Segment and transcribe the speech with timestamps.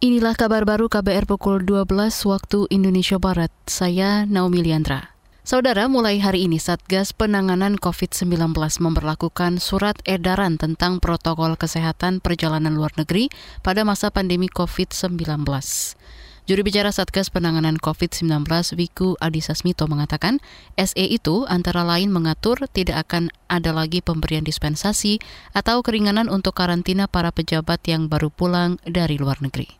[0.00, 1.84] Inilah kabar baru KBR pukul 12
[2.24, 3.52] waktu Indonesia Barat.
[3.68, 5.12] Saya Naomi Liandra.
[5.44, 12.96] Saudara, mulai hari ini Satgas Penanganan COVID-19 memperlakukan surat edaran tentang protokol kesehatan perjalanan luar
[12.96, 13.28] negeri
[13.60, 15.20] pada masa pandemi COVID-19.
[16.48, 18.48] Juru bicara Satgas Penanganan COVID-19
[18.80, 20.40] Wiku Adhisa Smito mengatakan,
[20.80, 25.20] SE itu antara lain mengatur tidak akan ada lagi pemberian dispensasi
[25.52, 29.79] atau keringanan untuk karantina para pejabat yang baru pulang dari luar negeri.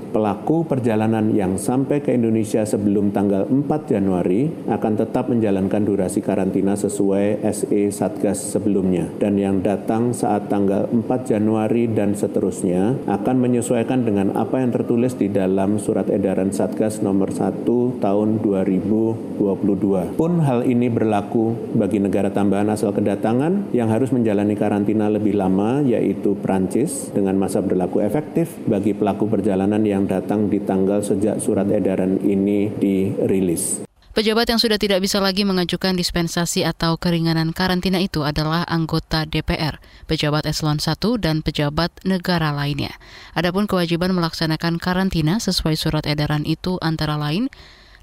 [0.11, 6.75] Pelaku perjalanan yang sampai ke Indonesia sebelum tanggal 4 Januari akan tetap menjalankan durasi karantina
[6.75, 14.03] sesuai SE Satgas sebelumnya dan yang datang saat tanggal 4 Januari dan seterusnya akan menyesuaikan
[14.03, 17.63] dengan apa yang tertulis di dalam surat edaran Satgas nomor 1
[18.03, 20.19] tahun 2022.
[20.19, 25.79] Pun hal ini berlaku bagi negara tambahan asal kedatangan yang harus menjalani karantina lebih lama
[25.87, 31.67] yaitu Prancis dengan masa berlaku efektif bagi pelaku perjalanan yang datang di tanggal sejak surat
[31.69, 33.85] edaran ini dirilis.
[34.11, 39.79] Pejabat yang sudah tidak bisa lagi mengajukan dispensasi atau keringanan karantina itu adalah anggota DPR,
[40.03, 42.91] pejabat eselon 1 dan pejabat negara lainnya.
[43.39, 47.47] Adapun kewajiban melaksanakan karantina sesuai surat edaran itu antara lain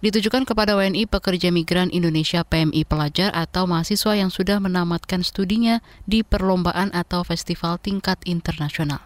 [0.00, 6.24] ditujukan kepada WNI pekerja migran Indonesia PMI pelajar atau mahasiswa yang sudah menamatkan studinya di
[6.24, 9.04] perlombaan atau festival tingkat internasional.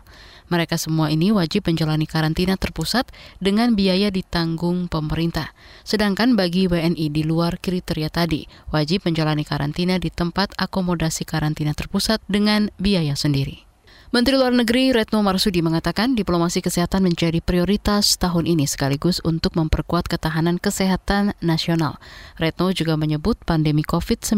[0.53, 3.09] Mereka semua ini wajib menjalani karantina terpusat
[3.41, 5.57] dengan biaya ditanggung pemerintah.
[5.81, 12.21] Sedangkan bagi WNI di luar kriteria tadi, wajib menjalani karantina di tempat akomodasi karantina terpusat
[12.29, 13.72] dengan biaya sendiri.
[14.13, 20.05] Menteri Luar Negeri Retno Marsudi mengatakan diplomasi kesehatan menjadi prioritas tahun ini sekaligus untuk memperkuat
[20.05, 21.97] ketahanan kesehatan nasional.
[22.37, 24.37] Retno juga menyebut pandemi COVID-19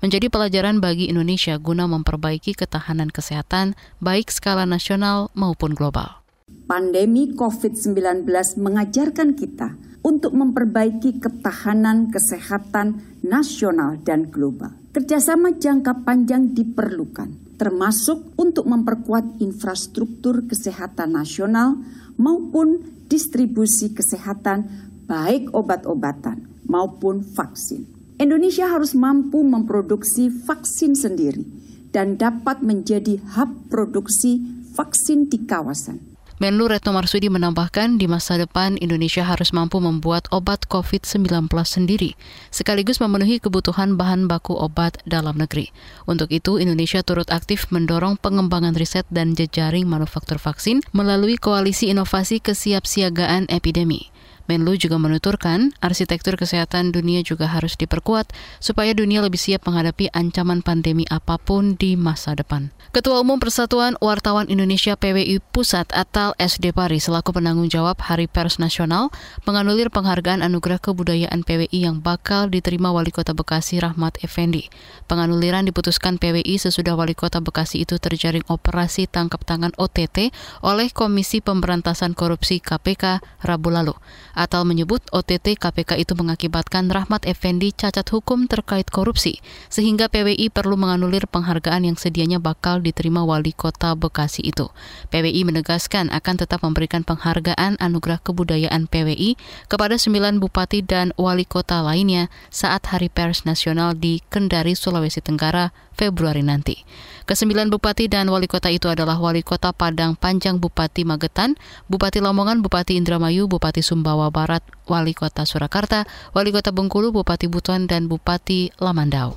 [0.00, 6.24] menjadi pelajaran bagi Indonesia guna memperbaiki ketahanan kesehatan baik skala nasional maupun global.
[6.64, 8.24] Pandemi COVID-19
[8.56, 14.72] mengajarkan kita untuk memperbaiki ketahanan kesehatan nasional dan global.
[14.96, 21.76] Kerjasama jangka panjang diperlukan termasuk untuk memperkuat infrastruktur kesehatan nasional
[22.14, 22.80] maupun
[23.10, 24.70] distribusi kesehatan
[25.10, 27.84] baik obat-obatan maupun vaksin.
[28.18, 31.42] Indonesia harus mampu memproduksi vaksin sendiri
[31.90, 34.42] dan dapat menjadi hub produksi
[34.74, 36.17] vaksin di kawasan.
[36.38, 42.14] Menlu Retno Marsudi menambahkan di masa depan Indonesia harus mampu membuat obat COVID-19 sendiri,
[42.54, 45.74] sekaligus memenuhi kebutuhan bahan baku obat dalam negeri.
[46.06, 52.38] Untuk itu, Indonesia turut aktif mendorong pengembangan riset dan jejaring manufaktur vaksin melalui Koalisi Inovasi
[52.38, 54.14] Kesiapsiagaan Epidemi.
[54.48, 58.32] Menlu juga menuturkan, arsitektur kesehatan dunia juga harus diperkuat
[58.64, 62.72] supaya dunia lebih siap menghadapi ancaman pandemi apa pun di masa depan.
[62.88, 68.56] Ketua Umum Persatuan Wartawan Indonesia PWI Pusat atau SD Pari selaku penanggung jawab Hari Pers
[68.56, 69.12] Nasional
[69.44, 74.72] menganulir penghargaan anugerah kebudayaan PWI yang bakal diterima Wali Kota Bekasi Rahmat Effendi.
[75.04, 80.32] Penganuliran diputuskan PWI sesudah Wali Kota Bekasi itu terjaring operasi tangkap tangan OTT
[80.64, 83.92] oleh Komisi Pemberantasan Korupsi KPK Rabu lalu.
[84.38, 90.78] Atal menyebut OTT KPK itu mengakibatkan Rahmat Effendi cacat hukum terkait korupsi, sehingga PWI perlu
[90.78, 94.70] menganulir penghargaan yang sedianya bakal diterima wali kota Bekasi itu.
[95.10, 99.34] PWI menegaskan akan tetap memberikan penghargaan anugerah kebudayaan PWI
[99.66, 105.74] kepada sembilan bupati dan wali kota lainnya saat Hari Pers Nasional di Kendari, Sulawesi Tenggara,
[105.98, 106.86] Februari nanti.
[107.26, 111.58] Kesembilan bupati dan wali kota itu adalah wali kota Padang Panjang Bupati Magetan,
[111.90, 117.84] Bupati Lamongan, Bupati Indramayu, Bupati Sumbawa Barat, wali kota Surakarta, wali kota Bengkulu, Bupati Butuan,
[117.84, 119.36] dan Bupati Lamandau.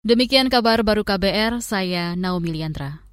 [0.00, 3.09] Demikian kabar baru KBR, saya Naomi Liandra.